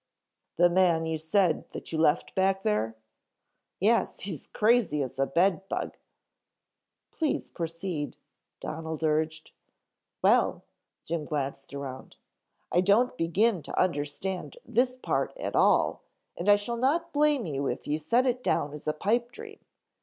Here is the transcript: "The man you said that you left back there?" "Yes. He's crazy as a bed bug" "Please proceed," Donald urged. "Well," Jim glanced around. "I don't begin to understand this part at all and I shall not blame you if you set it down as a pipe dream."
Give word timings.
"The 0.55 0.67
man 0.67 1.05
you 1.05 1.19
said 1.19 1.69
that 1.73 1.91
you 1.91 1.99
left 1.99 2.33
back 2.33 2.63
there?" 2.63 2.95
"Yes. 3.79 4.21
He's 4.21 4.47
crazy 4.47 5.03
as 5.03 5.19
a 5.19 5.27
bed 5.27 5.67
bug" 5.69 5.95
"Please 7.11 7.51
proceed," 7.51 8.17
Donald 8.59 9.03
urged. 9.03 9.51
"Well," 10.23 10.63
Jim 11.03 11.23
glanced 11.25 11.71
around. 11.75 12.15
"I 12.71 12.81
don't 12.81 13.15
begin 13.15 13.61
to 13.61 13.79
understand 13.79 14.57
this 14.65 14.95
part 14.97 15.37
at 15.37 15.55
all 15.55 16.01
and 16.35 16.49
I 16.49 16.55
shall 16.55 16.77
not 16.77 17.13
blame 17.13 17.45
you 17.45 17.67
if 17.67 17.85
you 17.85 17.99
set 17.99 18.25
it 18.25 18.43
down 18.43 18.73
as 18.73 18.87
a 18.87 18.93
pipe 18.93 19.31
dream." 19.31 19.59